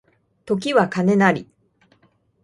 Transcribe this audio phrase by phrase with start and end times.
[0.45, 1.47] 時は金なり